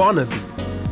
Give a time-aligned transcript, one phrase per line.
[0.00, 0.32] Wannabe.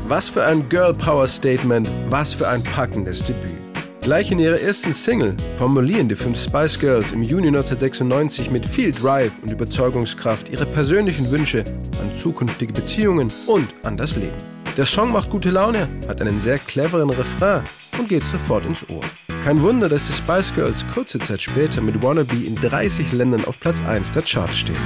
[0.06, 3.56] Was für ein Girl Power Statement, was für ein packendes Debüt.
[4.02, 8.92] Gleich in ihrer ersten Single formulieren die fünf Spice Girls im Juni 1996 mit viel
[8.92, 11.64] Drive und Überzeugungskraft ihre persönlichen Wünsche
[12.02, 14.36] an zukünftige Beziehungen und an das Leben.
[14.76, 17.62] Der Song macht gute Laune, hat einen sehr cleveren Refrain
[17.98, 19.04] und geht sofort ins Ohr.
[19.42, 23.58] Kein Wunder, dass die Spice Girls kurze Zeit später mit Wannabe in 30 Ländern auf
[23.58, 24.76] Platz 1 der Charts stehen.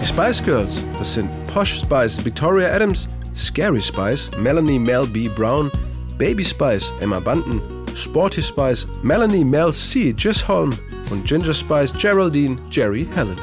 [0.00, 5.28] Die Spice Girls, das sind Posh Spice, Victoria Adams, Scary Spice, Melanie Mel B.
[5.28, 5.70] Brown,
[6.18, 7.62] Baby Spice, Emma Bunton,
[7.94, 10.12] Sporty Spice, Melanie Mel C.
[10.12, 10.70] Gisholm
[11.10, 13.42] und Ginger Spice, Geraldine Jerry Halliday.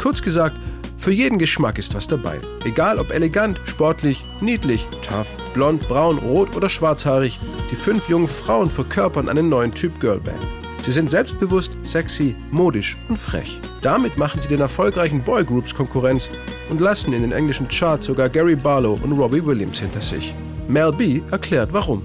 [0.00, 0.56] Kurz gesagt,
[0.96, 2.40] für jeden Geschmack ist was dabei.
[2.64, 7.38] Egal ob elegant, sportlich, niedlich, tough, blond, braun, rot oder schwarzhaarig,
[7.70, 10.53] die fünf jungen Frauen verkörpern einen neuen Typ Girlband.
[10.84, 13.58] Sie sind selbstbewusst, sexy, modisch und frech.
[13.80, 16.28] Damit machen sie den erfolgreichen Boygroups Konkurrenz
[16.68, 20.34] und lassen in den englischen Charts sogar Gary Barlow und Robbie Williams hinter sich.
[20.68, 22.02] Mel B erklärt warum.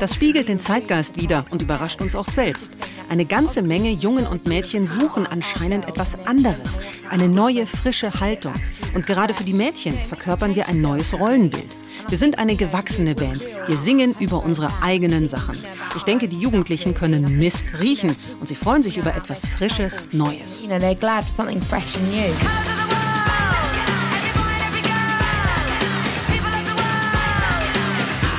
[0.00, 2.76] Das spiegelt den Zeitgeist wider und überrascht uns auch selbst.
[3.08, 8.54] Eine ganze Menge Jungen und Mädchen suchen anscheinend etwas anderes, eine neue, frische Haltung.
[8.96, 11.76] Und gerade für die Mädchen verkörpern wir ein neues Rollenbild.
[12.08, 13.44] Wir sind eine gewachsene Band.
[13.66, 15.58] Wir singen über unsere eigenen Sachen.
[15.94, 20.62] Ich denke, die Jugendlichen können Mist riechen und sie freuen sich über etwas Frisches, Neues.
[20.62, 20.78] You know,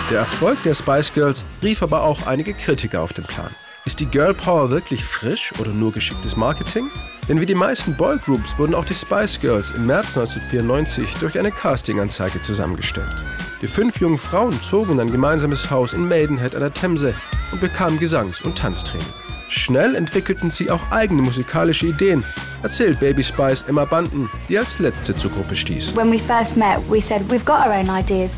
[0.10, 3.52] Der Erfolg der Spice Girls rief aber auch einige Kritiker auf den Plan.
[3.86, 6.90] Ist die Girl Power wirklich frisch oder nur geschicktes Marketing?
[7.28, 11.52] Denn wie die meisten Boygroups wurden auch die Spice Girls im März 1994 durch eine
[11.52, 13.16] Castinganzeige zusammengestellt.
[13.62, 17.14] Die fünf jungen Frauen zogen in ein gemeinsames Haus in Maidenhead an der Themse
[17.52, 19.06] und bekamen Gesangs- und Tanztraining.
[19.50, 22.24] Schnell entwickelten sie auch eigene musikalische Ideen,
[22.64, 25.94] erzählt Baby Spice Emma Bunton, die als letzte zur Gruppe stieß.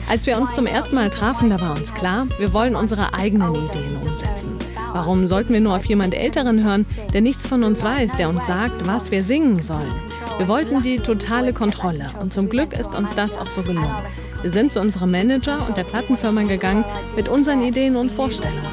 [0.10, 3.54] Als wir uns zum ersten Mal trafen, da war uns klar, wir wollen unsere eigenen
[3.54, 4.58] Ideen umsetzen.
[4.94, 8.48] Warum sollten wir nur auf jemand Älteren hören, der nichts von uns weiß, der uns
[8.48, 9.94] sagt, was wir singen sollen?
[10.38, 13.96] Wir wollten die totale Kontrolle und zum Glück ist uns das auch so gelungen.
[14.42, 16.84] Wir sind zu unserem Manager und der Plattenfirma gegangen
[17.16, 18.64] mit unseren Ideen und Vorstellungen.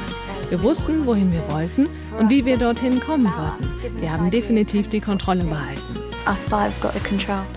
[0.49, 1.87] Wir wussten, wohin wir wollten
[2.19, 4.01] und wie wir dorthin kommen wollten.
[4.01, 5.81] Wir haben definitiv die Kontrolle behalten.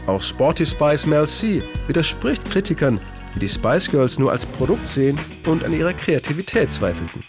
[0.06, 3.00] Auch Sporty Spice Mel C widerspricht Kritikern,
[3.34, 7.22] die die Spice Girls nur als Produkt sehen und an ihrer Kreativität zweifelten.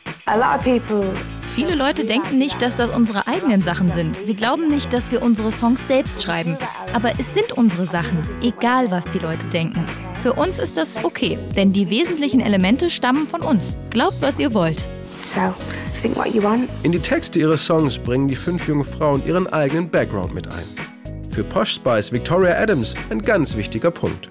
[1.56, 4.18] Viele Leute denken nicht, dass das unsere eigenen Sachen sind.
[4.26, 6.58] Sie glauben nicht, dass wir unsere Songs selbst schreiben.
[6.94, 9.86] Aber es sind unsere Sachen, egal was die Leute denken.
[10.24, 13.76] Für uns ist das okay, denn die wesentlichen Elemente stammen von uns.
[13.90, 14.86] Glaubt, was ihr wollt.
[15.22, 15.54] So,
[16.02, 16.70] think what you want.
[16.84, 20.93] In die Texte ihres Songs bringen die fünf jungen Frauen ihren eigenen Background mit ein.
[21.34, 24.30] Für Posh Spice Victoria Adams ein ganz wichtiger Punkt.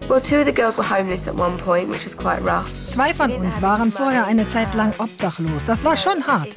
[2.89, 5.65] Zwei von uns waren vorher eine Zeit lang obdachlos.
[5.67, 6.51] Das war schon hart.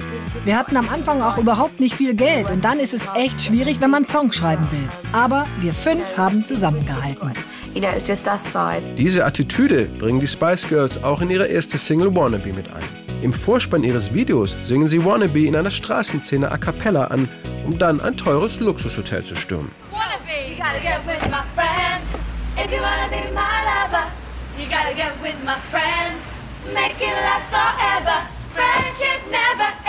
[0.44, 3.80] Wir hatten am Anfang auch überhaupt nicht viel Geld und dann ist es echt schwierig,
[3.80, 4.88] wenn man Songs schreiben will.
[5.12, 7.32] Aber wir fünf haben zusammengehalten.
[8.96, 12.84] Diese Attitüde bringen die Spice Girls auch in ihre erste Single Wannabe mit ein.
[13.22, 17.28] Im Vorspann ihres Videos singen sie Wannabe in einer Straßenszene a cappella an,
[17.66, 19.70] um dann ein teures Luxushotel zu stürmen.
[20.56, 22.08] You gotta get with my friends.
[22.56, 24.10] If you wanna be my lover,
[24.56, 26.30] you gotta get with my friends.
[26.72, 28.24] Make it last forever.
[28.56, 29.85] Friendship never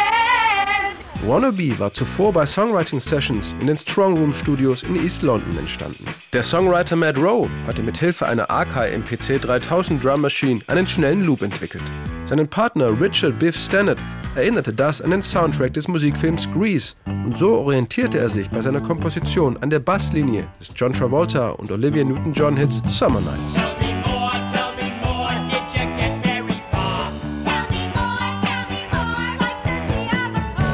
[1.27, 6.05] Wannabe war zuvor bei Songwriting Sessions in den Strongroom Studios in East London entstanden.
[6.31, 11.25] Der Songwriter Matt Rowe hatte mit Hilfe einer Akai MPC 3000 Drum Machine einen schnellen
[11.25, 11.83] Loop entwickelt.
[12.23, 13.99] Seinen Partner Richard Biff Stannard
[14.35, 18.79] erinnerte das an den Soundtrack des Musikfilms Grease und so orientierte er sich bei seiner
[18.79, 23.86] Komposition an der Basslinie des John Travolta und Olivia Newton-John-Hits Summer Nights.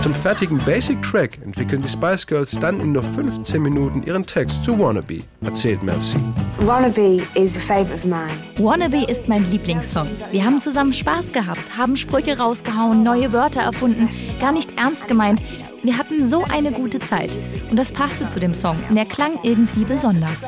[0.04, 4.62] Zum fertigen Basic Track entwickeln die Spice Girls dann in nur 15 Minuten ihren Text
[4.66, 6.18] zu Wannabe, erzählt Merci.
[6.58, 8.34] Wannabe is a favorite of mine.
[8.58, 10.10] Wannabe ist mein Lieblingssong.
[10.32, 14.10] Wir haben zusammen Spaß gehabt, haben Sprüche rausgehauen, neue Wörter erfunden,
[14.42, 15.42] gar nicht ernst gemeint.
[15.84, 17.32] Wir hatten so eine gute Zeit.
[17.70, 18.76] Und das passte zu dem Song.
[18.90, 20.44] Und er klang irgendwie besonders.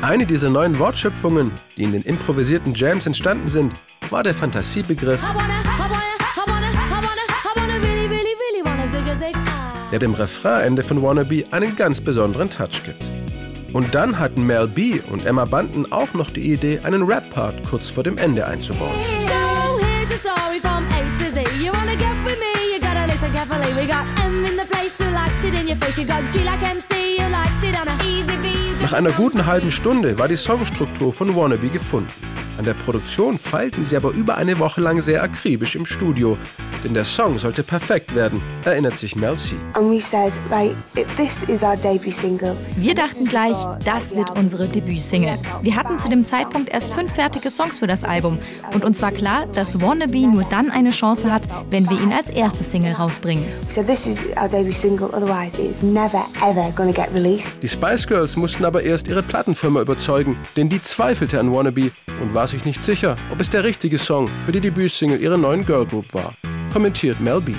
[0.00, 3.74] Eine dieser neuen Wortschöpfungen, die in den improvisierten Jams entstanden sind,
[4.08, 5.20] war der Fantasiebegriff
[9.92, 13.04] der dem Refrainende von Wannabe einen ganz besonderen Touch gibt.
[13.72, 17.90] Und dann hatten Mel B und Emma Bunton auch noch die Idee, einen Rap-Part kurz
[17.90, 18.90] vor dem Ende einzubauen.
[28.82, 32.31] Nach einer guten halben Stunde war die Songstruktur von Wannabe gefunden.
[32.62, 36.38] An der Produktion feilten sie aber über eine Woche lang sehr akribisch im Studio,
[36.84, 39.56] denn der Song sollte perfekt werden, erinnert sich Mel C.
[42.76, 45.38] Wir dachten gleich, das wird unsere Debütsingle.
[45.60, 48.38] Wir hatten zu dem Zeitpunkt erst fünf fertige Songs für das Album
[48.72, 52.30] und uns war klar, dass Wannabe nur dann eine Chance hat, wenn wir ihn als
[52.30, 53.44] erste Single rausbringen.
[57.60, 62.34] Die Spice Girls mussten aber erst ihre Plattenfirma überzeugen, denn die zweifelte an Wannabe und
[62.34, 66.12] war sich nicht sicher, ob es der richtige Song für die Debütsingle ihrer neuen Girlgroup
[66.14, 66.34] war.
[66.72, 67.52] Kommentiert Mel B.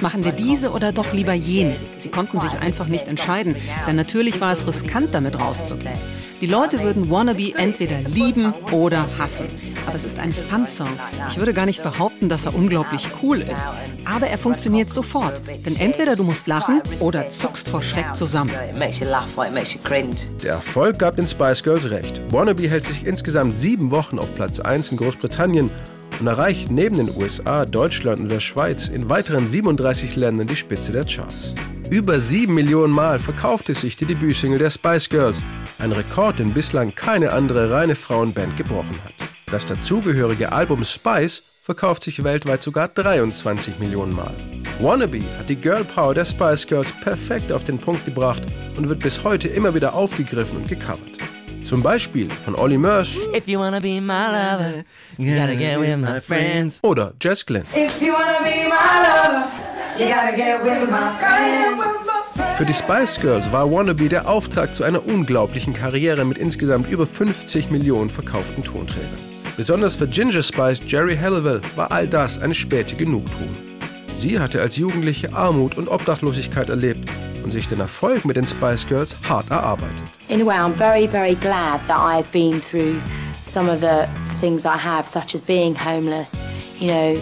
[0.00, 1.76] Machen wir diese oder doch lieber jene?
[1.98, 3.54] Sie konnten sich einfach nicht entscheiden,
[3.86, 5.98] denn natürlich war es riskant, damit rauszugehen.
[6.44, 9.46] Die Leute würden Wannabe entweder lieben oder hassen.
[9.86, 10.90] Aber es ist ein Fun-Song.
[11.30, 13.66] Ich würde gar nicht behaupten, dass er unglaublich cool ist.
[14.04, 15.40] Aber er funktioniert sofort.
[15.64, 18.50] Denn entweder du musst lachen oder zuckst vor Schreck zusammen.
[20.42, 22.20] Der Erfolg gab den Spice Girls recht.
[22.28, 25.70] Wannabe hält sich insgesamt sieben Wochen auf Platz 1 in Großbritannien
[26.20, 30.92] und erreicht neben den USA, Deutschland und der Schweiz in weiteren 37 Ländern die Spitze
[30.92, 31.54] der Charts.
[31.90, 35.42] Über sieben Millionen Mal verkaufte sich die Debütsingle der Spice Girls,
[35.78, 39.12] ein Rekord, den bislang keine andere reine Frauenband gebrochen hat.
[39.50, 44.34] Das dazugehörige Album Spice verkauft sich weltweit sogar 23 Millionen Mal.
[44.80, 48.42] Wannabe hat die Girl Power der Spice Girls perfekt auf den Punkt gebracht
[48.76, 51.18] und wird bis heute immer wieder aufgegriffen und gecovert.
[51.62, 53.16] Zum Beispiel von Olly Murs
[56.82, 57.64] oder Jess Glynn.
[62.56, 67.06] Für die Spice Girls war Wannabe der Auftakt zu einer unglaublichen Karriere mit insgesamt über
[67.06, 69.18] 50 Millionen verkauften Tonträgern.
[69.56, 73.50] Besonders für Ginger Spice Jerry Halliwell war all das eine späte Genugtuung.
[74.16, 77.08] Sie hatte als Jugendliche Armut und Obdachlosigkeit erlebt
[77.44, 80.02] und sich den Erfolg mit den Spice Girls hart erarbeitet.
[80.28, 82.96] In a way, I'm very, very glad that I've been through
[83.46, 84.08] some of the
[84.40, 86.42] things I have, such as being homeless,
[86.80, 87.16] you know,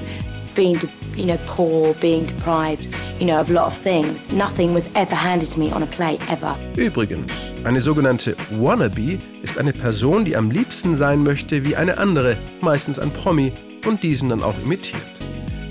[0.55, 0.79] being
[1.17, 2.87] you know, poor, being deprived,
[3.19, 4.31] you know, of a lot of things.
[4.33, 6.57] Nothing was ever handed to me on a plate, ever.
[6.77, 7.33] Übrigens,
[7.65, 12.99] eine sogenannte Wannabe ist eine Person, die am liebsten sein möchte wie eine andere, meistens
[12.99, 13.53] ein Promi,
[13.87, 15.03] und diesen dann auch imitiert.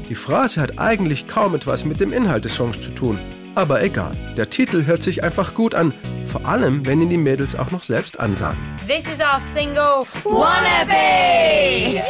[0.10, 3.18] Die Phrase hat eigentlich kaum etwas mit dem Inhalt des Songs zu tun.
[3.56, 5.94] Aber egal, der Titel hört sich einfach gut an,
[6.28, 8.60] vor allem wenn ihn die Mädels auch noch selbst ansagen.
[8.88, 12.02] This is our single Wannabe!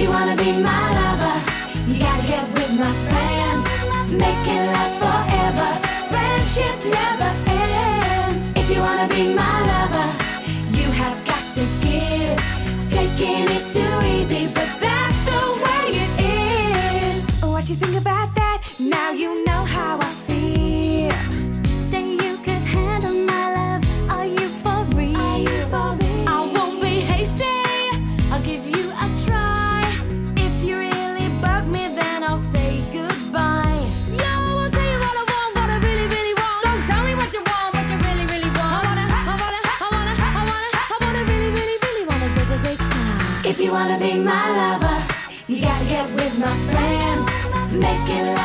[0.00, 1.36] you wanna be my lover,
[1.86, 3.64] you gotta get with my friends.
[4.24, 5.68] Make it last forever.
[6.12, 7.30] Friendship never
[7.64, 8.40] ends.
[8.60, 10.08] If you wanna be my lover,
[10.78, 12.36] you have got to give.
[12.90, 16.12] Taking is too easy, but that's the way it
[17.14, 17.42] is.
[17.42, 18.09] What you think?
[43.80, 44.98] Wanna be my lover,
[45.48, 47.26] you gotta get with my friends.
[47.74, 48.39] Make it